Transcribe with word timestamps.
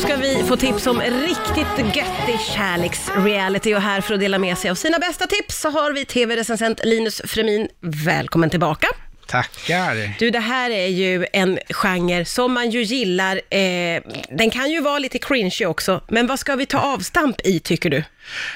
ska 0.00 0.16
vi 0.16 0.44
få 0.44 0.56
tips 0.56 0.86
om 0.86 1.00
riktigt 1.00 1.96
göttig 1.96 2.40
kärleksreality 2.56 3.74
och 3.74 3.80
här 3.80 4.00
för 4.00 4.14
att 4.14 4.20
dela 4.20 4.38
med 4.38 4.58
sig 4.58 4.70
av 4.70 4.74
sina 4.74 4.98
bästa 4.98 5.26
tips 5.26 5.60
så 5.60 5.70
har 5.70 5.92
vi 5.92 6.04
tv-recensent 6.04 6.80
Linus 6.84 7.22
Fremin. 7.24 7.68
Välkommen 7.80 8.50
tillbaka. 8.50 8.86
Tackar. 9.26 10.18
Du, 10.18 10.30
det 10.30 10.38
här 10.38 10.70
är 10.70 10.86
ju 10.86 11.26
en 11.32 11.58
genre 11.70 12.24
som 12.24 12.52
man 12.52 12.70
ju 12.70 12.82
gillar. 12.82 13.36
Eh, 13.36 14.02
den 14.30 14.50
kan 14.50 14.70
ju 14.70 14.80
vara 14.80 14.98
lite 14.98 15.18
cringy 15.18 15.66
också, 15.66 16.00
men 16.08 16.26
vad 16.26 16.38
ska 16.38 16.56
vi 16.56 16.66
ta 16.66 16.78
avstamp 16.78 17.40
i 17.44 17.60
tycker 17.60 17.90
du? 17.90 18.04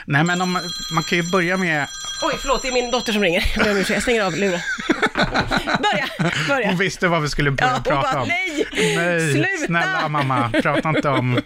Nej, 0.06 0.24
men 0.24 0.40
om, 0.40 0.52
man 0.94 1.02
kan 1.08 1.18
ju 1.18 1.30
börja 1.30 1.56
med... 1.56 1.86
Oj, 2.22 2.34
förlåt, 2.40 2.62
det 2.62 2.68
är 2.68 2.72
min 2.72 2.90
dotter 2.90 3.12
som 3.12 3.22
ringer. 3.22 3.44
Jag 3.92 4.02
stänger 4.02 4.22
av 4.22 4.36
luren. 4.36 4.60
börja, 5.14 6.06
börja. 6.48 6.66
Hon 6.68 6.76
visste 6.78 7.08
vad 7.08 7.22
vi 7.22 7.28
skulle 7.28 7.50
börja 7.50 7.70
Ja, 7.84 7.90
prata 7.92 8.12
bara, 8.12 8.22
om. 8.22 8.28
nej, 8.28 8.66
Nej, 8.96 9.32
sluta. 9.32 9.66
snälla 9.66 10.08
mamma, 10.08 10.50
prata 10.62 10.88
inte 10.88 11.08
om 11.08 11.40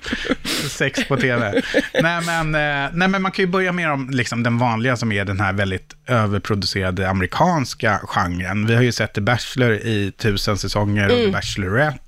sex 0.70 1.04
på 1.08 1.16
tv. 1.16 1.62
Nej 2.02 2.20
men, 2.26 2.54
eh, 2.54 2.90
nej, 2.92 3.08
men 3.08 3.22
man 3.22 3.32
kan 3.32 3.42
ju 3.44 3.50
börja 3.50 3.72
med 3.72 3.90
om, 3.92 4.10
liksom, 4.10 4.42
den 4.42 4.58
vanliga 4.58 4.96
som 4.96 5.12
är 5.12 5.24
den 5.24 5.40
här 5.40 5.52
väldigt 5.52 5.94
överproducerade 6.06 7.08
amerikanska 7.10 8.00
genren. 8.04 8.66
Vi 8.66 8.74
har 8.74 8.82
ju 8.82 8.92
sett 8.92 9.14
The 9.14 9.20
Bachelor 9.20 9.72
i 9.72 10.12
tusen 10.18 10.58
säsonger 10.58 11.04
och 11.06 11.12
Mm. 11.18 11.24
The 11.26 11.32
Bachelorette. 11.32 11.98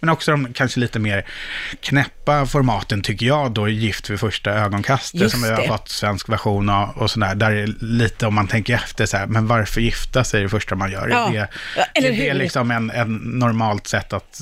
Men 0.00 0.10
också 0.10 0.30
de 0.30 0.52
kanske 0.52 0.80
lite 0.80 0.98
mer 0.98 1.26
knäppa 1.80 2.46
formaten 2.46 3.02
tycker 3.02 3.26
jag 3.26 3.52
då, 3.52 3.68
Gift 3.68 4.10
vid 4.10 4.20
första 4.20 4.50
ögonkastet, 4.50 5.20
Just 5.20 5.32
som 5.34 5.42
vi 5.42 5.50
har 5.50 5.62
det. 5.62 5.68
fått 5.68 5.88
svensk 5.88 6.28
version 6.28 6.68
av 6.68 6.88
och 6.96 7.10
sådär. 7.10 7.34
Där 7.34 7.50
är 7.50 7.66
lite, 7.80 8.26
om 8.26 8.34
man 8.34 8.46
tänker 8.48 8.74
efter, 8.74 9.06
så 9.06 9.16
här, 9.16 9.26
men 9.26 9.46
varför 9.46 9.80
gifta 9.80 10.24
sig 10.24 10.42
det 10.42 10.48
första 10.48 10.74
man 10.74 10.90
gör? 10.92 11.09
Ja. 11.10 11.28
Är 11.28 11.32
det, 11.32 11.48
Ja, 11.76 11.84
eller 11.94 12.08
är 12.08 12.12
det 12.16 12.22
hur? 12.32 12.34
liksom 12.34 12.70
en, 12.70 12.90
en 12.90 13.14
normalt 13.14 13.86
sätt 13.86 14.12
att 14.12 14.40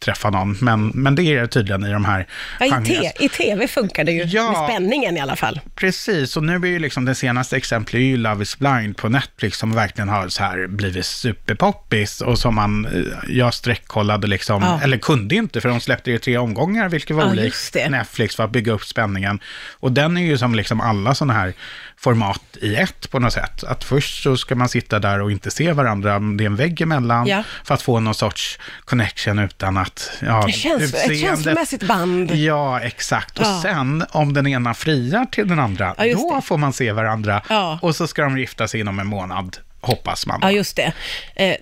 träffa 0.00 0.30
någon? 0.30 0.56
Men, 0.60 0.86
men 0.94 1.14
det 1.14 1.22
är 1.22 1.40
det 1.40 1.48
tydligen 1.48 1.84
i 1.86 1.92
de 1.92 2.04
här 2.04 2.26
Ja, 2.60 2.80
i, 2.82 2.84
te, 2.84 3.12
I 3.24 3.28
tv 3.28 3.68
funkar 3.68 4.04
det 4.04 4.12
ju, 4.12 4.22
Ja. 4.24 4.50
med 4.52 4.70
spänningen 4.70 5.16
i 5.16 5.20
alla 5.20 5.36
fall. 5.36 5.60
Precis, 5.74 6.36
och 6.36 6.44
nu 6.44 6.54
är 6.54 6.66
ju 6.66 6.78
liksom 6.78 7.04
det 7.04 7.14
senaste 7.14 7.56
exemplet 7.56 8.02
ju 8.02 8.16
Love 8.16 8.42
is 8.42 8.58
blind 8.58 8.96
på 8.96 9.08
Netflix 9.08 9.58
som 9.58 9.72
verkligen 9.74 10.08
har 10.08 10.28
så 10.28 10.42
här 10.42 10.66
blivit 10.66 11.06
superpoppis 11.06 12.20
och 12.20 12.38
som 12.38 12.54
man, 12.54 12.86
eh, 12.86 13.02
jag 13.36 13.54
sträckkollade 13.54 14.26
liksom, 14.26 14.62
Ja. 14.62 14.80
eller 14.82 14.98
kunde 14.98 15.34
inte 15.34 15.60
för 15.60 15.68
de 15.68 15.80
släppte 15.80 16.10
ju 16.10 16.18
tre 16.18 16.38
omgångar, 16.38 16.88
vilket 16.88 17.16
var 17.16 17.24
Ja, 17.24 17.30
olikt 17.30 17.72
det. 17.72 17.88
Netflix 17.88 18.36
för 18.36 18.44
att 18.44 18.50
bygga 18.50 18.72
upp 18.72 18.84
spänningen. 18.84 19.40
Och 19.80 19.92
den 19.92 20.16
är 20.16 20.22
ju 20.22 20.38
som 20.38 20.54
liksom 20.54 20.80
alla 20.80 21.14
sådana 21.14 21.32
här 21.34 21.52
format 21.98 22.42
i 22.60 22.74
ett 22.76 23.10
på 23.10 23.18
något 23.18 23.32
sätt. 23.32 23.64
Att 23.64 23.84
först 23.84 24.22
så 24.22 24.36
ska 24.36 24.54
man 24.54 24.68
sitta 24.68 24.98
där 24.98 25.20
och 25.22 25.30
inte 25.32 25.50
se 25.50 25.72
varandra, 25.72 26.05
det 26.10 26.44
är 26.44 26.46
en 26.46 26.56
vägg 26.56 26.80
emellan, 26.80 27.26
Ja. 27.26 27.42
för 27.64 27.74
att 27.74 27.82
få 27.82 28.00
någon 28.00 28.14
sorts 28.14 28.58
connection 28.84 29.38
utan 29.38 29.76
att, 29.76 30.10
ja, 30.22 30.48
känslo, 30.48 30.98
ett 30.98 31.20
känslomässigt 31.20 31.82
band. 31.82 32.30
Ja, 32.34 32.80
exakt. 32.80 33.38
Och 33.38 33.44
Ja. 33.46 33.60
sen 33.62 34.04
om 34.10 34.32
den 34.32 34.46
ena 34.46 34.74
friar 34.74 35.24
till 35.32 35.48
den 35.48 35.58
andra, 35.58 35.94
Ja, 35.98 36.04
då 36.14 36.34
det. 36.36 36.42
får 36.42 36.56
man 36.58 36.72
se 36.72 36.92
varandra. 36.92 37.42
Ja. 37.48 37.78
Och 37.82 37.96
så 37.96 38.06
ska 38.06 38.22
de 38.22 38.38
gifta 38.38 38.68
sig 38.68 38.80
inom 38.80 38.98
en 38.98 39.06
månad, 39.06 39.56
hoppas 39.80 40.26
man. 40.26 40.38
Ja, 40.42 40.50
just 40.50 40.76
det. 40.76 40.92
Eh, 41.36 41.56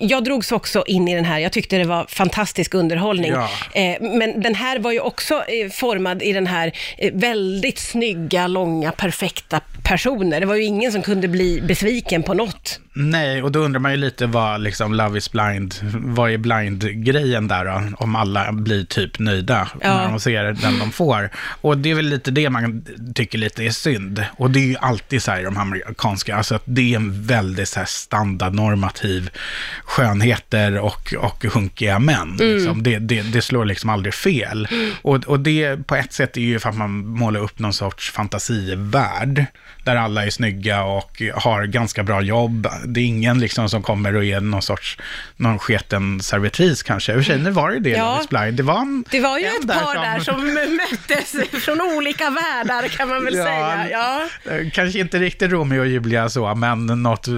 Jag 0.00 0.24
drogs 0.24 0.52
också 0.52 0.84
in 0.86 1.08
i 1.08 1.14
den 1.14 1.24
här. 1.24 1.38
Jag 1.38 1.52
tyckte 1.52 1.78
det 1.78 1.84
var 1.84 2.04
fantastisk 2.08 2.74
underhållning. 2.74 3.32
Ja. 3.32 3.48
Eh, 3.80 3.96
Men 4.00 4.40
den 4.42 4.54
här 4.54 4.78
var 4.78 4.92
ju 4.92 5.00
också 5.00 5.34
eh, 5.34 5.70
formad 5.70 6.22
i 6.22 6.32
den 6.32 6.46
här 6.46 6.72
väldigt 7.12 7.78
snygga, 7.78 8.46
långa, 8.46 8.92
perfekta 8.92 9.60
personer. 9.82 10.40
Det 10.40 10.46
var 10.46 10.54
ju 10.54 10.62
ingen 10.64 10.92
som 10.92 11.02
kunde 11.02 11.28
bli 11.28 11.60
besviken 11.60 12.22
på 12.22 12.34
något. 12.34 12.80
Nej, 12.92 13.42
och 13.42 13.52
då 13.52 13.58
undrar 13.60 13.80
man 13.80 13.90
ju 13.90 13.96
lite 13.96 14.26
vad 14.26 14.60
liksom 14.60 14.94
Love 14.94 15.18
is 15.18 15.32
blind, 15.32 15.74
vad 15.94 16.30
är 16.30 16.38
blind-grejen 16.38 17.48
där 17.48 17.64
då? 17.64 17.82
Om 17.96 18.16
alla 18.16 18.52
blir 18.52 18.84
typ 18.84 19.18
nöjda 19.18 19.68
Ja. 19.80 19.96
när 19.96 20.08
de 20.08 20.20
ser 20.20 20.44
den 20.44 20.78
de 20.78 20.92
får. 20.92 21.30
Och 21.60 21.78
det 21.78 21.90
är 21.90 21.94
väl 21.94 22.06
lite 22.08 22.30
det 22.30 22.50
man 22.50 22.84
tycker 23.14 23.38
lite 23.38 23.64
är 23.64 23.70
synd. 23.70 24.24
Och 24.36 24.50
det 24.50 24.58
är 24.58 24.64
ju 24.66 24.76
alltid 24.76 25.22
så 25.22 25.30
här 25.30 25.40
i 25.40 25.44
de 25.44 25.56
amerikanska, 25.56 26.36
alltså 26.36 26.54
att 26.54 26.62
det 26.64 26.92
är 26.92 26.96
en 26.96 27.22
väldigt 27.26 27.68
så 27.68 27.78
här 27.78 27.86
standardnormativ 27.86 29.30
skönheter 29.84 30.78
och, 30.78 31.14
och 31.18 31.44
hunkiga 31.44 31.98
män. 31.98 32.36
Liksom. 32.38 32.82
Det, 32.82 32.98
det, 32.98 33.22
det 33.22 33.42
slår 33.42 33.64
liksom 33.64 33.90
aldrig 33.90 34.14
fel. 34.14 34.68
Och, 35.02 35.16
och 35.16 35.40
det 35.40 35.86
på 35.86 35.96
ett 35.96 36.12
sätt 36.12 36.36
är 36.36 36.40
ju 36.40 36.58
för 36.58 36.68
att 36.68 36.76
man 36.76 37.06
målar 37.06 37.40
upp 37.40 37.58
någon 37.58 37.72
sorts 37.72 38.10
fantasivärld 38.10 39.44
där 39.90 39.96
alla 39.96 40.26
är 40.26 40.30
snygga 40.30 40.82
och 40.82 41.22
har 41.34 41.64
ganska 41.64 42.02
bra 42.02 42.22
jobb. 42.22 42.68
Det 42.86 43.00
är 43.00 43.04
ingen 43.04 43.40
liksom 43.40 43.68
som 43.68 43.82
kommer 43.82 44.16
och 44.16 44.24
är 44.24 44.40
någon 44.40 44.62
sorts, 44.62 44.98
någon 45.36 45.58
sketen 45.58 46.20
servitris 46.20 46.82
kanske. 46.82 47.12
I 47.12 47.14
och 47.14 47.18
för 47.18 47.24
sig, 47.24 47.38
nu 47.38 47.50
var 47.50 47.70
det 47.70 47.78
det, 47.78 47.90
Ja. 47.90 48.10
Love 48.10 48.22
is 48.22 48.28
blind. 48.28 48.56
Det 48.56 48.62
var, 48.62 48.78
en, 48.78 49.04
Det 49.10 49.20
var 49.20 49.38
ju 49.38 49.44
en 49.44 49.52
ett 49.62 49.68
par 49.68 49.94
där 49.94 50.18
som 50.20 50.54
möttes 50.54 51.64
från 51.64 51.80
olika 51.80 52.30
världar 52.30 52.88
kan 52.88 53.08
man 53.08 53.24
väl 53.24 53.34
Ja, 53.34 53.44
säga. 53.44 53.88
Ja. 53.90 54.20
Kanske 54.72 54.98
inte 54.98 55.18
riktigt 55.18 55.50
Romeo 55.52 55.80
och 55.80 55.86
Julia 55.86 56.28
så, 56.28 56.54
men 56.54 56.86
något 56.86 57.28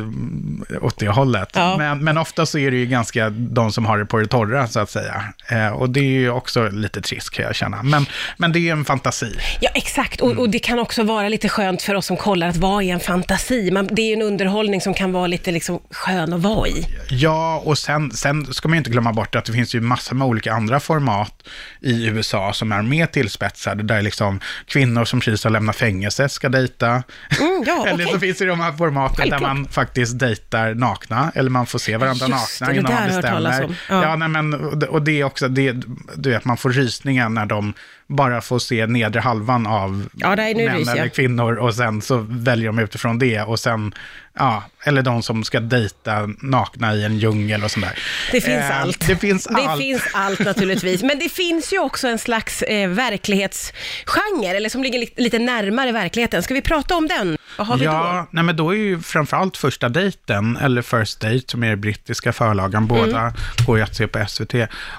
åt 0.80 0.98
det 0.98 1.08
hållet. 1.08 1.48
Ja. 1.54 1.76
Men, 1.78 2.04
men 2.04 2.18
ofta 2.18 2.46
så 2.46 2.58
är 2.58 2.70
det 2.70 2.76
ju 2.76 2.86
ganska 2.86 3.30
de 3.30 3.72
som 3.72 3.86
har 3.86 3.98
det 3.98 4.06
på 4.06 4.18
det 4.18 4.26
torra, 4.26 4.66
så 4.68 4.80
att 4.80 4.90
säga. 4.90 5.22
Eh, 5.48 5.68
och 5.68 5.90
det 5.90 6.00
är 6.00 6.04
ju 6.04 6.30
också 6.30 6.68
lite 6.68 7.00
trist, 7.00 7.30
kan 7.30 7.44
jag 7.44 7.54
känna. 7.54 7.82
Men, 7.82 8.06
men 8.36 8.52
det 8.52 8.58
är 8.58 8.60
ju 8.60 8.70
en 8.70 8.84
fantasi. 8.84 9.36
Ja, 9.60 9.70
exakt. 9.74 10.20
Och, 10.20 10.30
och 10.38 10.50
det 10.50 10.58
kan 10.58 10.78
också 10.78 11.02
vara 11.02 11.28
lite 11.28 11.48
skönt 11.48 11.82
för 11.82 11.94
oss 11.94 12.06
som 12.06 12.16
kollar 12.16 12.41
att 12.48 12.56
vara 12.56 12.82
i 12.82 12.90
en 12.90 13.00
fantasi. 13.00 13.70
Man, 13.70 13.88
det 13.92 14.02
är 14.02 14.06
ju 14.06 14.12
en 14.12 14.22
underhållning 14.22 14.80
som 14.80 14.94
kan 14.94 15.12
vara 15.12 15.26
lite 15.26 15.50
liksom 15.52 15.80
skön 15.90 16.32
att 16.32 16.40
vara 16.40 16.68
i. 16.68 16.86
Ja, 17.10 17.62
och 17.64 17.78
sen, 17.78 18.10
sen 18.10 18.54
ska 18.54 18.68
man 18.68 18.76
ju 18.76 18.78
inte 18.78 18.90
glömma 18.90 19.12
bort 19.12 19.34
att 19.36 19.44
det 19.44 19.52
finns 19.52 19.74
ju 19.74 19.80
massor 19.80 20.16
med 20.16 20.26
olika 20.26 20.52
andra 20.52 20.80
format 20.80 21.42
i 21.80 22.06
USA 22.06 22.52
som 22.52 22.72
är 22.72 22.82
mer 22.82 23.06
tillspetsade, 23.06 23.82
där 23.82 24.02
liksom 24.02 24.40
kvinnor 24.66 25.04
som 25.04 25.20
precis 25.20 25.44
har 25.44 25.50
lämnat 25.50 25.76
fängelse 25.76 26.28
ska 26.28 26.48
dejta. 26.48 26.88
Mm, 26.88 27.64
ja, 27.66 27.86
eller 27.88 28.04
så 28.04 28.10
okej. 28.10 28.20
finns 28.20 28.38
det 28.38 28.46
de 28.46 28.60
här 28.60 28.72
formaten 28.72 29.16
Självklart. 29.16 29.40
där 29.40 29.46
man 29.48 29.64
faktiskt 29.68 30.18
dejtar 30.18 30.74
nakna, 30.74 31.32
eller 31.34 31.50
man 31.50 31.66
får 31.66 31.78
se 31.78 31.96
varandra 31.96 32.26
Just 32.28 32.60
nakna 32.60 32.66
det, 32.66 32.72
det 32.72 32.78
innan 32.78 32.92
där 32.92 33.32
man 33.32 33.42
bestämmer. 33.42 33.76
Ja. 33.88 34.02
Ja, 34.02 34.16
nej, 34.16 34.28
men, 34.28 34.54
och 34.54 34.78
det- 34.78 34.86
och 34.86 35.02
det 35.02 35.20
är 35.20 35.24
också, 35.24 35.48
det, 35.48 35.72
du 36.16 36.30
vet, 36.30 36.44
man 36.44 36.56
får 36.56 36.70
rysningar 36.70 37.28
när 37.28 37.46
de 37.46 37.74
bara 38.16 38.40
får 38.40 38.58
se 38.58 38.86
nedre 38.86 39.20
halvan 39.20 39.66
av 39.66 40.08
Ja, 40.12 40.36
män 40.36 40.88
eller 40.88 41.08
kvinnor 41.08 41.54
och 41.54 41.74
sen 41.74 42.02
så 42.02 42.16
väljer 42.28 42.66
de 42.66 42.78
utifrån 42.78 43.18
det 43.18 43.40
och 43.40 43.60
sen, 43.60 43.94
ja, 44.38 44.64
eller 44.84 45.02
de 45.02 45.22
som 45.22 45.44
ska 45.44 45.60
dejta 45.60 46.28
nakna 46.42 46.94
i 46.94 47.04
en 47.04 47.18
djungel 47.18 47.64
och 47.64 47.70
sådär. 47.70 47.98
Det 48.32 48.40
finns 48.40 48.62
Eh, 48.70 48.80
allt. 48.80 49.06
Det 49.06 49.16
finns 49.16 49.44
Det 49.44 49.54
allt. 49.68 49.80
finns 49.82 50.02
allt 50.14 50.38
naturligtvis. 50.40 51.02
Men 51.02 51.18
det 51.18 51.28
finns 51.28 51.72
ju 51.72 51.78
också 51.78 52.08
en 52.08 52.18
slags 52.18 52.62
eh, 52.62 52.88
verklighetsgenre, 52.88 54.56
eller 54.56 54.68
som 54.68 54.82
ligger 54.82 54.98
li- 54.98 55.14
lite 55.16 55.38
närmare 55.38 55.92
verkligheten. 55.92 56.42
Ska 56.42 56.54
vi 56.54 56.62
prata 56.62 56.94
om 56.96 57.08
den? 57.08 57.38
Vad 57.58 57.66
har 57.66 57.76
vi 57.76 57.84
då? 57.84 57.90
Ja, 57.92 58.26
nej 58.30 58.44
men 58.44 58.56
då 58.56 58.70
är 58.70 58.76
ju 58.78 59.00
framförallt 59.00 59.56
första 59.56 59.88
dejten, 59.88 60.56
eller 60.56 60.82
First 60.82 61.20
Date 61.20 61.42
som 61.46 61.62
är 61.64 61.70
det 61.70 61.76
brittiska 61.76 62.32
förlagan, 62.32 62.86
båda 62.86 63.20
Mm. 63.20 63.32
går 63.66 63.76
ju 63.78 63.84
att 63.84 63.96
se 63.96 64.06
på 64.06 64.18
SVT. 64.28 64.54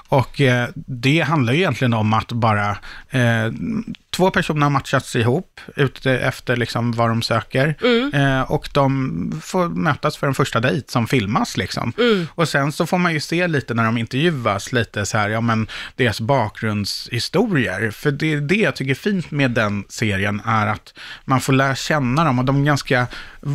Och 0.08 0.40
eh, 0.40 0.68
det 0.74 1.20
handlar 1.20 1.52
ju 1.52 1.58
egentligen 1.58 1.94
om 1.94 2.12
att 2.12 2.32
bara 2.32 2.70
eh, 3.10 3.52
två 4.14 4.30
personer 4.30 4.62
har 4.62 4.70
matchats 4.70 5.16
ihop 5.16 5.60
ute 5.76 6.12
efter 6.12 6.56
liksom 6.56 6.92
vad 6.92 7.08
de 7.08 7.22
söker. 7.22 7.74
Mm. 7.82 8.14
Eh, 8.14 8.42
och 8.52 8.68
de 8.72 9.40
får 9.44 9.68
mötas 9.68 10.16
för 10.16 10.26
en 10.26 10.34
första 10.34 10.60
dejt 10.60 10.92
som 10.92 11.06
filmas 11.06 11.56
liksom. 11.56 11.92
Mm. 11.98 12.26
Och 12.34 12.48
sen 12.48 12.72
så 12.72 12.86
får 12.86 12.98
man 12.98 13.12
ju 13.12 13.20
se 13.20 13.46
lite 13.48 13.74
när 13.74 13.84
de 13.84 13.98
intervjuas, 13.98 14.72
lite 14.72 15.06
så 15.06 15.18
här, 15.18 15.28
ja 15.28 15.40
men 15.40 15.66
deras 15.96 16.20
bakgrundshistorier. 16.20 17.90
För 17.90 18.10
det 18.10 18.32
är 18.32 18.40
det 18.40 18.54
jag 18.54 18.76
tycker 18.76 18.90
är 18.90 18.94
fint 18.94 19.30
med 19.30 19.50
den 19.50 19.84
serien 19.88 20.42
är 20.46 20.66
att 20.66 20.94
man 21.24 21.40
får 21.40 21.52
lära 21.52 21.74
känna 21.74 22.24
dem 22.24 22.38
och 22.38 22.44
de 22.44 22.60
är 22.60 22.64
ganska 22.64 23.06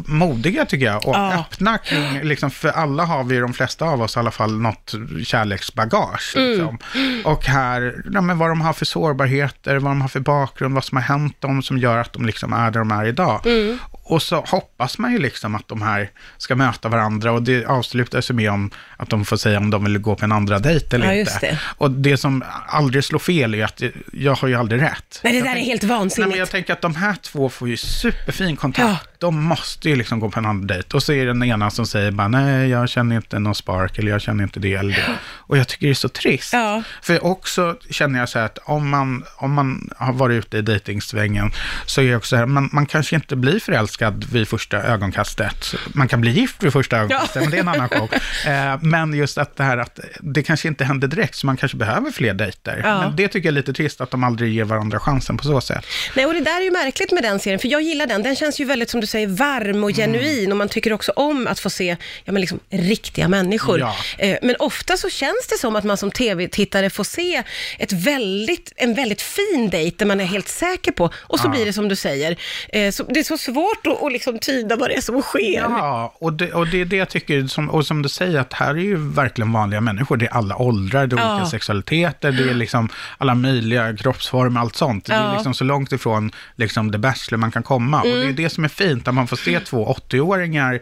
modiga 0.05 0.65
tycker 0.65 0.85
jag 0.85 1.07
och 1.07 1.15
Ja. 1.15 1.33
öppna 1.39 1.77
kring, 1.77 2.23
liksom, 2.23 2.51
för 2.51 2.69
alla 2.69 3.05
har 3.05 3.23
vi, 3.23 3.39
de 3.39 3.53
flesta 3.53 3.85
av 3.85 4.01
oss 4.01 4.15
i 4.15 4.19
alla 4.19 4.31
fall, 4.31 4.59
något 4.59 4.93
kärleksbagage. 5.23 6.33
Mm. 6.37 6.49
Liksom. 6.49 6.77
Och 7.23 7.45
här, 7.45 8.03
ja, 8.13 8.21
men 8.21 8.37
vad 8.37 8.49
de 8.49 8.61
har 8.61 8.73
för 8.73 8.85
sårbarheter, 8.85 9.77
vad 9.77 9.91
de 9.91 10.01
har 10.01 10.07
för 10.07 10.19
bakgrund, 10.19 10.48
vad 10.57 10.83
som 10.83 10.95
har 10.97 11.03
hänt 11.03 11.41
dem 11.41 11.63
som 11.63 11.77
gör 11.77 11.97
att 11.97 12.13
de 12.13 12.25
liksom 12.25 12.53
är 12.53 12.71
där 12.71 12.79
de 12.79 12.91
är 12.91 13.05
idag. 13.05 13.45
Mm. 13.47 13.77
Och 13.91 14.21
så 14.21 14.41
hoppas 14.47 14.97
man 14.97 15.11
ju 15.11 15.17
liksom 15.19 15.55
att 15.55 15.67
de 15.67 15.81
här 15.81 16.09
ska 16.37 16.55
möta 16.55 16.89
varandra 16.89 17.31
och 17.31 17.43
det 17.43 17.65
avslutas 17.65 18.29
ju 18.29 18.33
med 18.33 18.51
om 18.51 18.71
att 18.97 19.09
de 19.09 19.25
får 19.25 19.37
säga 19.37 19.57
om 19.57 19.69
de 19.69 19.83
vill 19.83 19.97
gå 19.99 20.15
på 20.15 20.25
en 20.25 20.31
andra 20.31 20.59
dejt 20.59 20.95
eller 20.95 21.05
Ja, 21.07 21.13
inte. 21.13 21.37
det. 21.41 21.59
Och 21.77 21.91
det 21.91 22.17
som 22.17 22.43
aldrig 22.67 23.03
slår 23.03 23.19
fel 23.19 23.53
är 23.55 23.63
att 23.65 23.81
jag 24.13 24.35
har 24.35 24.47
ju 24.47 24.55
aldrig 24.55 24.81
rätt. 24.81 25.21
Nej, 25.23 25.33
det 25.33 25.41
där 25.41 25.49
är 25.49 25.53
tänk- 25.53 25.65
helt 25.67 25.81
Nej, 25.81 25.89
vansinnigt. 25.89 26.29
men 26.29 26.39
jag 26.39 26.49
tänker 26.49 26.73
att 26.73 26.81
de 26.81 26.95
här 26.95 27.15
två 27.21 27.49
får 27.49 27.69
ju 27.69 27.77
superfin 27.77 28.55
kontakt. 28.55 29.08
De 29.19 29.43
måste 29.43 29.89
ju 29.89 29.95
liksom 29.95 30.19
gå 30.19 30.29
på 30.29 30.39
en 30.39 30.45
andra 30.45 30.75
dejt. 30.75 30.95
Och 30.97 31.03
så 31.03 31.13
är 31.13 31.25
det 31.25 31.33
den 31.33 31.43
ena 31.43 31.69
som 31.69 31.87
säger 31.87 32.11
bara, 32.11 32.27
nej, 32.27 32.69
jag 32.69 32.89
känner 32.89 33.15
inte 33.15 33.39
någon 33.39 33.55
spark, 33.55 33.99
eller 33.99 34.11
jag 34.11 34.21
känner 34.21 34.43
inte 34.43 34.59
det 34.59 34.73
eller 34.73 34.95
det. 34.95 35.05
Och 35.23 35.57
jag 35.57 35.67
tycker 35.67 35.85
det 35.87 35.91
är 35.91 35.93
så 35.93 36.09
trist. 36.09 36.53
Ja. 36.53 36.83
För 37.01 37.25
också 37.25 37.77
känner 37.89 38.19
jag 38.19 38.29
så 38.29 38.39
här 38.39 38.45
att 38.45 38.57
om 38.57 38.89
man, 38.89 39.25
om 39.37 39.53
man 39.53 39.89
har 39.97 40.13
varit 40.13 40.45
ute 40.45 40.57
i 40.57 40.61
dejtingsvängen, 40.61 41.51
så 41.85 42.01
är 42.01 42.05
det 42.05 42.15
också 42.15 42.29
så 42.29 42.35
här, 42.35 42.45
man, 42.45 42.69
man 42.73 42.85
kanske 42.85 43.15
inte 43.15 43.35
blir 43.35 43.59
förälskad 43.59 44.25
vid 44.31 44.47
första 44.47 44.77
ögonkastet. 44.77 45.75
Man 45.93 46.07
kan 46.07 46.21
bli 46.21 46.31
gift 46.31 46.63
vid 46.63 46.73
första 46.73 46.97
ögonkastet, 46.97 47.41
men 47.41 47.51
det 47.51 47.57
är 47.57 47.61
en 47.61 47.67
annan 47.67 47.89
show. 47.89 48.09
Eh, 48.45 48.77
men 48.81 49.13
just 49.13 49.37
att 49.37 49.55
det 49.55 49.63
här 49.63 49.77
att 49.77 49.99
det 50.19 50.43
kanske 50.43 50.67
inte 50.67 50.83
händer 50.83 51.07
direkt, 51.07 51.35
så 51.35 51.45
man 51.45 51.57
kanske 51.57 51.77
behöver 51.77 52.11
fler 52.11 52.33
dejter. 52.33 52.81
Ja. 52.83 52.99
Men 53.01 53.15
det 53.15 53.27
tycker 53.27 53.47
jag 53.47 53.53
är 53.53 53.55
lite 53.55 53.73
trist, 53.73 54.01
att 54.01 54.11
de 54.11 54.23
aldrig 54.23 54.53
ger 54.53 54.63
varandra 54.63 54.99
chansen 54.99 55.37
på 55.37 55.43
så 55.43 55.61
sätt. 55.61 55.85
Nej, 56.15 56.25
och 56.25 56.33
det 56.33 56.39
där 56.39 56.57
är 56.57 56.65
ju 56.65 56.71
märkligt 56.71 57.11
med 57.11 57.23
den 57.23 57.39
serien, 57.39 57.59
för 57.59 57.67
jag 57.67 57.81
gillar 57.81 58.07
den. 58.07 58.23
Den 58.23 58.35
känns 58.35 58.59
ju 58.59 58.65
väldigt, 58.65 58.89
som 58.89 59.01
du 59.01 59.07
säger, 59.09 59.27
varm 59.27 59.83
och 59.83 59.89
genuin 59.95 60.51
och 60.51 60.57
man 60.57 60.69
tycker 60.69 60.93
också 60.93 61.11
om 61.15 61.47
att 61.47 61.59
få 61.59 61.69
se 61.69 61.97
ja, 62.25 62.31
men 62.31 62.41
liksom, 62.41 62.59
riktiga 62.69 63.27
människor. 63.27 63.79
Ja. 63.79 63.95
Eh, 64.17 64.37
Men 64.41 64.55
ofta 64.59 64.97
så 64.97 65.09
känns 65.09 65.47
det 65.49 65.57
som 65.57 65.75
att 65.75 65.83
man 65.83 65.97
som 65.97 66.11
tv-tittare 66.11 66.89
får 66.89 67.03
se 67.03 67.43
ett 67.79 67.91
väldigt, 67.93 68.73
en 68.75 68.93
väldigt 68.93 69.21
fin 69.21 69.69
dejt 69.71 69.95
där 69.99 70.05
man 70.05 70.19
är 70.21 70.25
helt 70.25 70.47
säker 70.47 70.91
på 70.91 71.09
och 71.17 71.39
så 71.39 71.47
Ja. 71.47 71.51
blir 71.51 71.65
det 71.65 71.73
som 71.73 71.87
du 71.87 71.95
säger. 71.95 72.37
Eh, 72.69 72.91
Så 72.91 73.03
det 73.03 73.19
är 73.19 73.23
så 73.23 73.37
svårt 73.37 73.87
att, 73.87 74.03
att 74.03 74.11
liksom 74.11 74.39
tyda 74.39 74.75
vad 74.75 74.89
det 74.89 74.97
är 74.97 75.01
som 75.01 75.21
sker. 75.21 75.61
Ja, 75.61 76.15
och 76.19 76.33
det, 76.33 76.53
och 76.53 76.67
det 76.67 76.81
är 76.81 76.85
det 76.85 76.95
jag 76.95 77.09
tycker, 77.09 77.47
som, 77.47 77.69
och 77.69 77.85
som 77.85 78.01
du 78.01 78.09
säger, 78.09 78.39
att 78.39 78.53
här 78.53 78.69
är 78.69 78.75
ju 78.75 78.95
verkligen 78.97 79.51
vanliga 79.53 79.81
människor. 79.81 80.17
Det 80.17 80.25
är 80.25 80.33
alla 80.33 80.55
åldrar, 80.55 81.07
det 81.07 81.15
är 81.15 81.19
Ja. 81.19 81.33
olika 81.35 81.49
sexualiteter, 81.49 82.31
det 82.31 82.49
är 82.49 82.53
liksom 82.53 82.89
alla 83.17 83.35
möjliga 83.35 83.97
kroppsformer, 83.97 84.59
allt 84.61 84.75
sånt. 84.75 85.05
Det. 85.05 85.13
Mm. 85.13 85.29
är 85.29 85.33
liksom 85.33 85.53
så 85.53 85.63
långt 85.63 85.91
ifrån 85.91 86.31
liksom, 86.55 86.91
The 86.91 86.97
Bachelor 86.97 87.37
man 87.37 87.51
kan 87.51 87.63
komma. 87.63 88.01
Och 88.01 88.07
det 88.07 88.25
är 88.29 88.33
det 88.33 88.49
som 88.49 88.63
är 88.63 88.67
fint, 88.67 88.98
att 89.07 89.13
man 89.13 89.27
får 89.27 89.37
se 89.37 89.59
två 89.59 89.95
80-åringar 90.09 90.79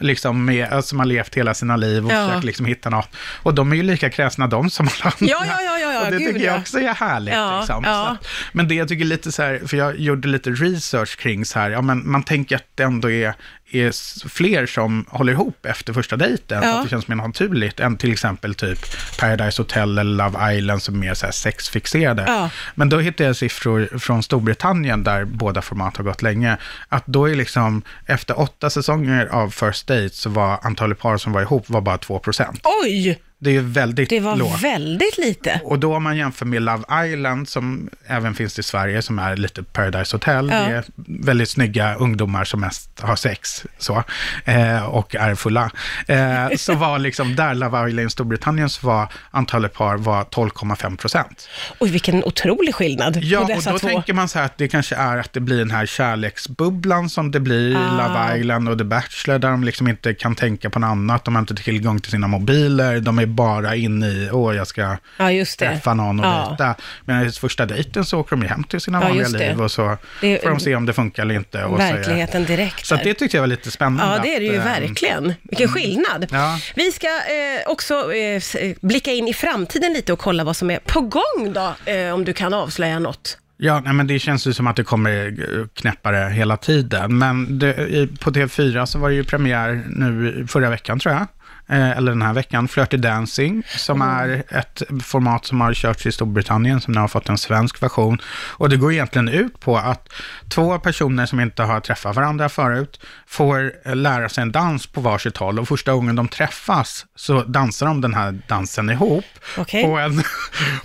liksom, 0.00 0.44
med, 0.44 0.84
som 0.84 0.98
har 0.98 1.06
levt 1.06 1.34
hela 1.34 1.54
sina 1.54 1.76
liv 1.76 2.06
och 2.06 2.12
Ja. 2.12 2.26
försöker 2.28 2.46
liksom, 2.46 2.66
hitta 2.66 2.90
något. 2.90 3.08
Och 3.42 3.54
de 3.54 3.72
är 3.72 3.76
ju 3.76 3.82
lika 3.82 4.10
kräsna 4.10 4.46
de 4.46 4.70
som 4.70 4.88
alla 4.88 5.12
andra. 5.20 5.32
Ja, 5.34 5.44
ja, 5.46 5.62
ja, 5.62 5.78
ja, 6.00 6.06
och 6.06 6.12
det 6.12 6.18
tycker 6.18 6.44
jag 6.46 6.54
ja. 6.54 6.60
också 6.60 6.80
är 6.80 6.94
härligt. 6.94 7.34
Ja, 7.34 7.58
liksom. 7.58 7.84
ja. 7.84 8.08
Att, 8.08 8.26
men 8.52 8.68
det 8.68 8.74
jag 8.74 8.88
tycker 8.88 9.04
lite 9.04 9.32
så 9.32 9.42
här, 9.42 9.60
för 9.66 9.76
jag 9.76 10.00
gjorde 10.00 10.28
lite 10.28 10.50
research 10.50 11.16
kring 11.18 11.44
så 11.44 11.58
här, 11.58 11.70
ja 11.70 11.80
men 11.82 12.10
man 12.10 12.22
tänker 12.22 12.56
att 12.56 12.66
det 12.74 12.82
ändå 12.82 13.10
är, 13.10 13.34
är 13.70 14.28
fler 14.28 14.66
som 14.66 15.06
håller 15.08 15.32
ihop 15.32 15.66
efter 15.66 15.92
första 15.92 16.16
dejten, 16.16 16.60
Ja. 16.62 16.72
så 16.72 16.78
att 16.78 16.84
det 16.84 16.90
känns 16.90 17.08
mer 17.08 17.16
naturligt 17.16 17.80
än 17.80 17.96
till 17.96 18.12
exempel 18.12 18.54
typ 18.54 18.78
Paradise 19.20 19.62
Hotel 19.62 19.98
eller 19.98 20.24
Love 20.24 20.56
Island 20.56 20.82
som 20.82 20.94
är 20.94 20.98
mer 20.98 21.14
så 21.14 21.26
här 21.26 21.32
sexfixerade. 21.32 22.24
Ja. 22.26 22.50
Men 22.74 22.88
då 22.88 22.98
hittade 22.98 23.24
jag 23.26 23.36
siffror 23.36 23.98
från 23.98 24.22
Storbritannien 24.22 25.04
där 25.04 25.24
båda 25.24 25.62
format 25.62 25.96
har 25.96 26.04
gått 26.04 26.22
länge, 26.22 26.56
att 26.88 27.06
då 27.06 27.30
är 27.30 27.34
liksom 27.34 27.82
efter 28.06 28.40
åtta 28.40 28.70
säsonger 28.70 29.26
av 29.26 29.50
First 29.50 29.86
Date 29.86 30.08
så 30.08 30.30
var 30.30 30.58
antalet 30.62 30.98
par 30.98 31.16
som 31.16 31.32
var 31.32 31.42
ihop 31.42 31.64
var 31.68 31.80
bara 31.80 31.96
2%. 31.96 32.60
Oj, 32.84 33.18
Det 33.42 33.50
är 33.50 33.54
ju 33.54 33.60
väldigt 33.60 34.10
det 34.10 34.20
var 34.20 34.36
lågt. 34.36 34.62
väldigt 34.62 35.18
lite. 35.18 35.60
Och 35.64 35.78
då 35.78 35.96
om 35.96 36.02
man 36.02 36.16
jämför 36.16 36.46
med 36.46 36.62
Love 36.62 37.06
Island, 37.06 37.48
som 37.48 37.88
även 38.06 38.34
finns 38.34 38.58
i 38.58 38.62
Sverige, 38.62 39.02
som 39.02 39.18
är 39.18 39.36
lite 39.36 39.62
Paradise 39.62 40.14
Hotel. 40.16 40.48
Ja. 40.52 40.58
Det 40.60 40.72
är 40.74 40.84
väldigt 41.06 41.48
snygga 41.48 41.94
ungdomar 41.94 42.44
som 42.44 42.60
mest 42.60 43.00
har 43.00 43.16
sex 43.16 43.64
så, 43.78 44.04
eh, 44.44 44.84
och 44.84 45.14
är 45.14 45.34
fulla. 45.34 45.70
Eh, 46.06 46.48
så 46.56 46.74
var 46.74 46.98
liksom 46.98 47.36
där 47.36 47.54
Love 47.54 47.88
Island 47.88 48.06
i 48.06 48.10
Storbritannien 48.10 48.68
så 48.70 48.86
var 48.86 49.12
antalet 49.30 49.72
par 49.74 49.96
var 49.96 50.24
12,5 50.24 50.96
procent. 50.96 51.48
Oj, 51.78 51.90
vilken 51.90 52.24
otrolig 52.24 52.74
skillnad 52.74 53.16
Ja, 53.22 53.38
på 53.38 53.42
och 53.44 53.48
dessa 53.50 53.72
då 53.72 53.78
två. 53.78 53.88
tänker 53.88 54.12
man 54.14 54.28
så 54.28 54.38
här 54.38 54.46
att 54.46 54.58
det 54.58 54.68
kanske 54.68 54.94
är 54.96 55.18
att 55.18 55.32
det 55.32 55.40
blir 55.40 55.58
den 55.58 55.70
här 55.70 55.86
kärleksbubblan 55.86 57.10
som 57.10 57.30
det 57.30 57.40
blir 57.40 57.70
i 57.70 57.76
Ah. 57.76 58.08
Love 58.08 58.38
Island 58.38 58.68
och 58.68 58.78
The 58.78 58.84
Bachelor, 58.84 59.38
där 59.38 59.50
de 59.50 59.64
liksom 59.64 59.88
inte 59.88 60.14
kan 60.14 60.34
tänka 60.34 60.70
på 60.70 60.78
något 60.78 60.88
annat, 60.88 61.24
de 61.24 61.34
har 61.34 61.40
inte 61.40 61.54
tillgång 61.54 62.00
till 62.00 62.10
sina 62.10 62.26
mobiler, 62.28 63.00
de 63.00 63.18
är 63.18 63.26
bara 63.30 63.76
inne 63.76 64.06
i, 64.08 64.28
åh, 64.32 64.56
jag 64.56 64.66
ska 64.66 64.96
Ja, 65.16 65.44
träffa 65.58 65.94
någon 65.94 66.20
och 66.20 66.26
Ja. 66.26 66.46
dejta. 66.58 66.74
Men 67.04 67.26
i 67.26 67.30
första 67.32 67.66
dejten 67.66 68.04
så 68.04 68.18
åker 68.20 68.36
de 68.36 68.46
hem 68.46 68.64
till 68.64 68.80
sina 68.80 69.00
Ja, 69.02 69.08
vanliga 69.08 69.28
liv 69.28 69.60
och 69.62 69.70
så 69.70 69.96
Det- 70.20 70.42
får 70.42 70.50
de 70.50 70.60
se 70.60 70.74
om 70.74 70.86
det 70.86 70.92
funkar 70.92 71.22
eller 71.22 71.34
inte. 71.34 71.64
Och 71.64 71.70
så 71.70 71.82
Verkligheten 71.82 72.44
direkt. 72.44 72.86
Så 72.86 72.94
att 72.94 73.00
där. 73.00 73.08
det 73.10 73.14
tyckte 73.14 73.36
jag 73.36 73.42
var 73.42 73.46
lite 73.48 73.70
spännande. 73.70 74.16
Ja, 74.16 74.22
det 74.22 74.36
är 74.36 74.40
det 74.40 74.46
ju 74.46 74.58
att, 74.60 74.66
eh, 74.66 74.80
verkligen. 74.80 75.34
Vilken 75.42 75.68
skillnad. 75.68 76.26
Ja. 76.30 76.58
Vi 76.74 76.92
ska 76.92 77.06
eh, 77.06 77.70
också 77.70 78.12
eh, 78.14 78.62
eh, 78.62 78.76
blicka 78.80 79.10
in 79.12 79.28
i 79.28 79.34
framtiden 79.34 79.92
lite 79.92 80.12
och 80.12 80.18
kolla 80.18 80.44
vad 80.44 80.56
som 80.56 80.70
är 80.70 80.78
på 80.78 81.00
gång 81.00 81.52
då, 81.52 81.74
eh, 81.92 82.14
om 82.14 82.24
du 82.24 82.32
kan 82.32 82.54
avslöja 82.54 82.98
något. 82.98 83.36
Ja, 83.62 83.80
nej, 83.84 83.92
men 83.92 84.06
det 84.06 84.18
känns 84.18 84.46
ju 84.46 84.52
som 84.52 84.66
att 84.66 84.76
det 84.76 84.84
kommer 84.84 85.26
eh, 85.26 85.66
knäppare 85.74 86.30
hela 86.32 86.56
tiden. 86.56 87.18
Men 87.18 87.58
det, 87.58 87.74
på 88.20 88.30
TV4 88.30 88.86
så 88.86 88.98
var 88.98 89.08
det 89.08 89.14
ju 89.14 89.24
premiär 89.24 89.82
nu 89.88 90.46
förra 90.48 90.70
veckan 90.70 90.98
tror 90.98 91.14
jag. 91.14 91.26
Eh, 91.70 91.90
eller 91.90 92.12
den 92.12 92.22
här 92.22 92.32
veckan, 92.32 92.68
Flirty 92.68 92.96
Dancing, 92.96 93.62
som 93.66 94.02
är 94.02 94.42
ett 94.48 94.82
format 95.04 95.46
som 95.46 95.60
har 95.60 95.74
körts 95.74 96.06
i 96.06 96.12
Storbritannien, 96.12 96.80
som 96.80 96.94
nu 96.94 97.00
har 97.00 97.08
fått 97.08 97.28
en 97.28 97.38
svensk 97.38 97.82
version. 97.82 98.18
Och 98.50 98.68
det 98.68 98.76
går 98.76 98.92
egentligen 98.92 99.28
ut 99.28 99.60
på 99.60 99.76
att 99.76 100.08
två 100.48 100.78
personer 100.78 101.26
som 101.26 101.40
inte 101.40 101.62
har 101.62 101.80
träffat 101.80 102.16
varandra 102.16 102.48
förut 102.48 103.00
får 103.26 103.72
lära 103.94 104.28
sig 104.28 104.42
en 104.42 104.52
dans 104.52 104.86
på 104.86 105.00
varsitt 105.00 105.36
håll. 105.36 105.58
Och 105.58 105.68
första 105.68 105.92
gången 105.92 106.16
de 106.16 106.28
träffas 106.28 107.06
så 107.14 107.42
dansar 107.42 107.86
de 107.86 108.00
den 108.00 108.14
här 108.14 108.38
dansen 108.48 108.90
ihop 108.90 109.24
Okej. 109.56 109.84
på 109.84 109.98
en 109.98 110.22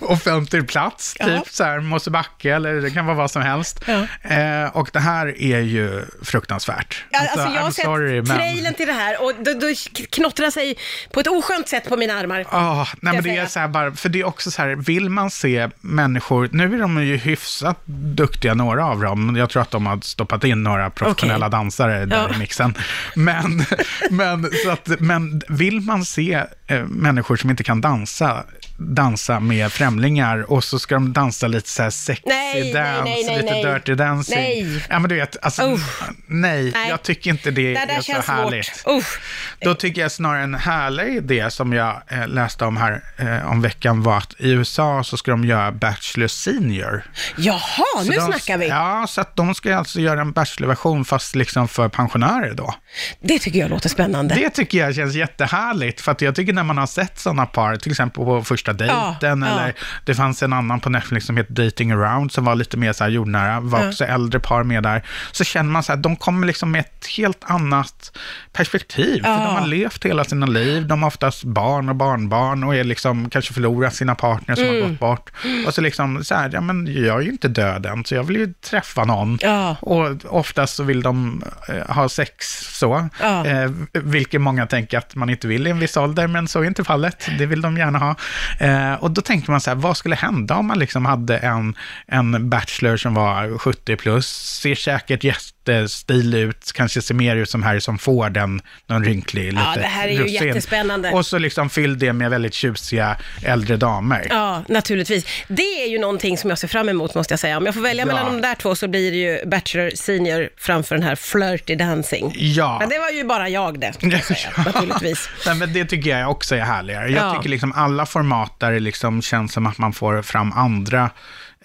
offentlig 0.00 0.68
plats, 0.68 1.16
Ja. 1.18 1.26
typ 1.26 1.48
så 1.48 1.64
här 1.64 1.80
Mosebacke 1.80 2.54
eller 2.54 2.74
det 2.74 2.90
kan 2.90 3.06
vara 3.06 3.16
vad 3.16 3.30
som 3.30 3.42
helst. 3.42 3.84
Ja. 3.86 4.30
Eh, 4.34 4.76
och 4.76 4.90
det 4.92 5.00
här 5.00 5.42
är 5.42 5.60
ju 5.60 6.04
fruktansvärt. 6.22 7.04
Ja, 7.10 7.18
alltså, 7.20 7.54
jag 7.54 7.62
har 7.62 7.70
sett 7.70 7.84
sorry, 7.84 8.22
men... 8.22 8.36
trailern 8.36 8.74
till 8.74 8.86
det 8.86 8.92
här 8.92 9.22
och 9.24 9.32
då, 9.38 9.52
då 9.52 9.66
knottrar 10.10 10.50
sig 10.50 10.75
på 11.12 11.20
ett 11.20 11.26
oskönt 11.26 11.68
sätt 11.68 11.88
på 11.88 11.96
mina 11.96 12.14
armar. 12.14 12.46
Ah, 12.50 12.86
nej, 13.00 13.14
men 13.14 13.22
det 13.22 13.36
är 13.36 13.46
så 13.46 13.58
här 13.60 13.68
bara, 13.68 13.92
för 13.92 14.08
det 14.08 14.20
är 14.20 14.24
också 14.26 14.50
så 14.50 14.62
här, 14.62 14.76
vill 14.76 15.10
man 15.10 15.30
se 15.30 15.68
människor, 15.80 16.48
nu 16.52 16.74
är 16.74 16.78
de 16.78 17.04
ju 17.04 17.16
hyfsat 17.16 17.80
duktiga, 17.86 18.54
några 18.54 18.86
av 18.86 19.00
dem, 19.00 19.36
jag 19.36 19.50
tror 19.50 19.62
att 19.62 19.70
de 19.70 19.86
har 19.86 19.98
stoppat 20.02 20.44
in 20.44 20.62
några 20.62 20.90
professionella 20.90 21.46
Okej. 21.46 21.58
dansare 21.58 22.06
där 22.06 22.16
Ja. 22.28 22.34
i 22.34 22.38
mixen. 22.38 22.74
Men, 23.14 23.64
men, 24.10 24.50
så 24.64 24.70
att, 24.70 25.00
men 25.00 25.42
vill 25.48 25.80
man 25.80 26.04
se 26.04 26.42
eh, 26.66 26.84
människor 26.84 27.36
som 27.36 27.50
inte 27.50 27.64
kan 27.64 27.80
dansa, 27.80 28.44
dansa 28.78 29.40
med 29.40 29.72
främlingar 29.72 30.50
och 30.52 30.64
så 30.64 30.78
ska 30.78 30.94
de 30.94 31.12
dansa 31.12 31.46
lite 31.48 31.70
så 31.70 31.82
här 31.82 31.90
sexy 31.90 32.22
Nej, 32.26 32.72
dance, 32.72 33.02
nej, 33.04 33.24
nej, 33.26 33.36
lite 33.36 33.52
nej. 33.52 33.64
dirty 33.64 33.94
dancing. 33.94 34.36
Nej. 34.36 34.84
Ja, 34.88 34.98
men 34.98 35.08
du 35.08 35.14
vet, 35.14 35.36
alltså, 35.44 35.72
Usch. 35.72 36.02
nej, 36.26 36.70
Nej. 36.74 36.88
jag 36.88 37.02
tycker 37.02 37.30
inte 37.30 37.50
det, 37.50 37.72
Det 37.72 37.78
är 37.78 38.00
så 38.22 38.32
härligt. 38.32 38.84
Usch. 38.88 39.20
Då 39.60 39.74
tycker 39.74 40.00
jag 40.00 40.12
snarare 40.12 40.42
en 40.42 40.54
härlig 40.54 41.16
idé 41.16 41.50
som 41.50 41.72
jag 41.72 42.02
eh, 42.08 42.28
läste 42.28 42.64
om 42.64 42.76
här 42.76 43.02
eh, 43.16 43.50
om 43.50 43.62
veckan 43.62 44.02
var 44.02 44.16
att 44.18 44.34
i 44.38 44.50
USA 44.50 45.04
så 45.04 45.16
ska 45.16 45.30
de 45.30 45.44
göra 45.44 45.72
Bachelor 45.72 46.28
Senior. 46.28 47.02
Jaha, 47.36 47.60
Så 47.96 48.04
nu 48.10 48.16
de, 48.16 48.20
snackar 48.20 48.58
vi. 48.58 48.68
Ja, 48.68 49.06
så 49.08 49.20
att 49.20 49.36
de 49.36 49.54
ska 49.54 49.76
alltså 49.76 50.00
göra 50.00 50.20
en 50.20 50.32
Bachelor-version 50.32 51.04
fast 51.04 51.34
liksom 51.34 51.68
för 51.68 51.88
pensionärer 51.88 52.54
då. 52.54 52.74
Det 53.20 53.38
tycker 53.38 53.58
jag 53.58 53.70
låter 53.70 53.88
spännande. 53.88 54.34
Det 54.34 54.50
tycker 54.50 54.78
jag 54.78 54.94
känns 54.94 55.14
jättehärligt, 55.14 56.00
för 56.00 56.12
att 56.12 56.20
jag 56.20 56.34
tycker 56.34 56.52
när 56.52 56.62
man 56.62 56.78
har 56.78 56.86
sett 56.86 57.18
sådana 57.18 57.46
par, 57.46 57.76
till 57.76 57.92
exempel 57.92 58.24
på 58.24 58.44
första 58.44 58.65
dejten, 58.72 59.42
ja. 59.42 59.48
eller 59.48 59.74
det 60.04 60.14
fanns 60.14 60.42
en 60.42 60.52
annan 60.52 60.80
på 60.80 60.90
Netflix 60.90 61.26
som 61.26 61.36
heter 61.36 61.52
Dating 61.64 61.90
around, 61.92 62.32
som 62.32 62.44
var 62.44 62.54
lite 62.54 62.76
mer 62.76 62.92
så 62.92 63.04
här 63.04 63.10
jordnära, 63.10 63.60
var 63.60 63.80
Ja. 63.82 63.88
också 63.88 64.04
äldre 64.04 64.40
par 64.40 64.62
med 64.62 64.82
där, 64.82 65.02
så 65.32 65.44
känner 65.44 65.70
man 65.70 65.82
så 65.82 65.92
här, 65.92 65.96
de 65.96 66.16
kommer 66.16 66.46
liksom 66.46 66.70
med 66.70 66.80
ett 66.80 67.06
helt 67.16 67.44
annat 67.44 68.16
perspektiv, 68.52 69.22
för 69.22 69.30
Ja. 69.30 69.36
de 69.36 69.56
har 69.56 69.66
levt 69.66 70.04
hela 70.04 70.24
sina 70.24 70.46
liv, 70.46 70.86
de 70.86 71.02
har 71.02 71.06
oftast 71.08 71.44
barn 71.44 71.88
och 71.88 71.96
barnbarn 71.96 72.64
och 72.64 72.74
är 72.76 72.84
liksom, 72.84 73.30
kanske 73.30 73.54
förlorat 73.54 73.94
sina 73.94 74.14
partners 74.14 74.58
som 74.58 74.66
Mm. 74.68 74.82
har 74.82 74.88
gått 74.90 74.98
bort. 75.00 75.30
Och 75.66 75.74
så 75.74 75.80
liksom 75.80 76.24
så 76.24 76.34
här, 76.34 76.50
ja 76.52 76.60
men 76.60 77.04
jag 77.04 77.16
är 77.16 77.22
ju 77.24 77.30
inte 77.30 77.48
död 77.48 77.86
än, 77.86 78.04
så 78.04 78.14
jag 78.14 78.24
vill 78.24 78.36
ju 78.36 78.52
träffa 78.70 79.04
någon. 79.04 79.38
Ja. 79.42 79.76
Och 79.80 80.08
oftast 80.24 80.74
så 80.76 80.82
vill 80.82 81.02
de 81.02 81.42
eh, 81.68 81.94
ha 81.94 82.08
sex 82.08 82.46
så, 82.78 83.08
Ja. 83.20 83.46
eh, 83.46 83.70
vilket 83.92 84.40
många 84.40 84.66
tänker 84.66 84.98
att 84.98 85.14
man 85.14 85.30
inte 85.30 85.46
vill 85.48 85.66
i 85.66 85.70
en 85.70 85.78
viss 85.78 85.96
ålder, 85.96 86.26
men 86.26 86.48
så 86.48 86.60
är 86.60 86.64
inte 86.64 86.84
fallet. 86.84 87.28
Det 87.38 87.46
vill 87.46 87.60
de 87.60 87.76
gärna 87.76 87.98
ha. 87.98 88.14
Eh, 88.58 88.94
och 88.94 89.10
då 89.10 89.20
tänker 89.20 89.50
man 89.50 89.60
så 89.60 89.70
här, 89.70 89.74
vad 89.74 89.96
skulle 89.96 90.14
hända 90.14 90.56
om 90.56 90.66
man 90.66 90.78
liksom 90.78 91.06
hade 91.06 91.38
en, 91.38 91.76
en 92.06 92.50
bachelor 92.50 92.96
som 92.96 93.14
var 93.14 93.58
70 93.58 93.96
plus, 93.96 94.26
ser 94.60 94.74
säkert 94.74 95.24
jättestilig 95.72 96.38
ut, 96.38 96.72
kanske 96.74 97.02
ser 97.02 97.14
mer 97.14 97.36
ut 97.36 97.50
som 97.50 97.62
Harrison 97.62 97.98
Ford 97.98 98.36
än 98.36 98.60
någon 98.86 99.04
rynklig, 99.04 99.52
Ja, 99.54 99.72
det 99.74 99.80
här 99.82 100.08
är 100.08 100.12
ju 100.12 100.18
russin. 100.22 100.46
jättespännande. 100.48 101.10
Och 101.10 101.26
så 101.26 101.38
liksom 101.38 101.70
fyll 101.70 101.98
det 101.98 102.12
med 102.12 102.30
väldigt 102.30 102.54
tjusiga 102.54 103.16
äldre 103.44 103.76
damer. 103.76 104.26
Ja, 104.30 104.62
naturligtvis. 104.68 105.26
Det 105.48 105.62
är 105.62 105.88
ju 105.88 105.98
någonting 105.98 106.38
som 106.38 106.50
jag 106.50 106.58
ser 106.58 106.68
fram 106.68 106.88
emot, 106.88 107.14
måste 107.14 107.32
jag 107.32 107.38
säga. 107.40 107.56
Om 107.56 107.66
jag 107.66 107.74
får 107.74 107.80
välja 107.82 108.02
Ja. 108.02 108.06
mellan 108.06 108.26
de 108.32 108.40
där 108.40 108.54
två 108.54 108.74
så 108.74 108.88
blir 108.88 109.10
det 109.10 109.16
ju 109.16 109.46
Bachelor 109.46 109.90
Senior 109.94 110.48
framför 110.56 110.94
den 110.94 111.04
här 111.04 111.14
Flirty 111.16 111.74
Dancing. 111.74 112.32
Ja. 112.38 112.76
Men 112.80 112.88
det 112.88 112.98
var 112.98 113.10
ju 113.10 113.24
bara 113.24 113.48
jag 113.48 113.80
det, 113.80 113.92
jag 114.00 114.24
säga, 114.24 114.38
naturligtvis. 114.66 115.28
Nej, 115.46 115.54
men 115.54 115.72
det 115.72 115.84
tycker 115.84 116.18
jag 116.18 116.30
också 116.30 116.54
är 116.56 116.60
härligare. 116.60 117.08
Jag 117.08 117.24
Ja. 117.26 117.34
tycker 117.36 117.48
liksom 117.50 117.72
alla 117.72 118.06
format 118.06 118.60
där 118.60 118.72
det 118.72 118.80
liksom 118.80 119.22
känns 119.22 119.52
som 119.52 119.66
att 119.66 119.78
man 119.78 119.92
får 119.92 120.22
fram 120.22 120.52
andra 120.52 121.10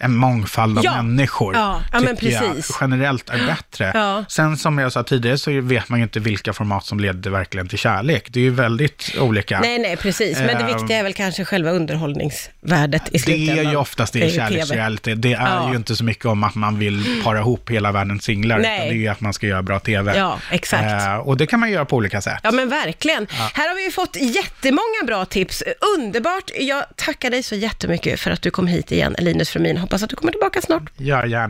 en 0.00 0.16
mångfald 0.16 0.78
av 0.78 0.84
Ja. 0.84 1.02
människor. 1.02 1.54
Ja, 1.54 1.80
ja, 1.92 1.98
tycker 2.00 2.30
jag 2.32 2.56
generellt 2.80 3.30
är 3.30 3.46
bättre. 3.46 3.90
Ja. 3.94 4.24
Sen 4.28 4.56
som 4.56 4.78
jag 4.78 4.92
sa 4.92 5.02
tidigare 5.02 5.38
så 5.38 5.60
vet 5.60 5.88
man 5.88 5.98
ju 5.98 6.02
inte 6.02 6.20
vilka 6.20 6.52
format 6.52 6.84
som 6.86 7.00
leder 7.00 7.30
verkligen 7.30 7.68
till 7.68 7.78
kärlek. 7.78 8.26
Det 8.30 8.40
är 8.40 8.44
ju 8.44 8.50
väldigt 8.50 9.14
olika. 9.20 9.60
Nej, 9.60 9.78
nej, 9.78 9.96
precis. 9.96 10.38
Men 10.38 10.58
det 10.58 10.74
viktiga 10.74 10.98
är 10.98 11.02
väl 11.02 11.12
kanske 11.14 11.44
själva 11.44 11.70
underhållningsvärdet 11.70 13.02
i 13.08 13.10
Det 13.12 13.18
slutändan. 13.18 13.66
är 13.66 13.70
ju 13.70 13.76
oftast 13.76 14.12
det 14.12 14.18
i 14.24 14.30
kärleksreality. 14.36 15.14
Det 15.14 15.32
är 15.32 15.70
ju 15.70 15.76
inte 15.76 15.96
så 15.96 16.04
mycket 16.04 16.24
om 16.24 16.44
att 16.44 16.54
man 16.54 16.78
vill 16.78 17.22
para 17.24 17.38
ihop 17.38 17.70
hela 17.70 17.92
världens 17.92 18.24
singlar, 18.24 18.58
Nej. 18.58 18.76
utan 18.76 18.88
det 18.88 18.94
är 18.94 18.98
ju 18.98 19.08
att 19.08 19.20
man 19.20 19.32
ska 19.32 19.46
göra 19.46 19.62
bra 19.62 19.78
TV. 19.80 20.16
Ja, 20.16 20.38
exakt. 20.50 21.02
Eh, 21.06 21.16
och 21.16 21.36
det 21.36 21.46
kan 21.46 21.60
man 21.60 21.70
göra 21.70 21.84
på 21.84 21.96
olika 21.96 22.20
sätt. 22.20 22.40
Ja 22.42 22.50
men 22.50 22.68
verkligen. 22.68 23.26
Här 23.30 23.68
har 23.68 23.74
vi 23.76 23.84
ju 23.84 23.90
fått 23.90 24.16
jättemånga 24.16 25.02
bra 25.06 25.24
tips. 25.24 25.62
Underbart. 25.98 26.50
Jag 26.60 26.84
tackar 26.96 27.30
dig 27.30 27.42
så 27.42 27.54
jättemycket 27.54 28.20
för 28.20 28.30
att 28.30 28.42
du 28.42 28.50
kom 28.50 28.66
hit 28.66 28.92
igen, 28.92 29.14
Linus 29.18 29.50
Frumin. 29.50 29.81
Hoppas 29.82 30.02
att 30.02 30.10
du 30.10 30.16
kommer 30.16 30.32
tillbaka 30.32 30.60
snart. 30.62 30.82
Ja, 30.96 31.26
gärna. 31.26 31.40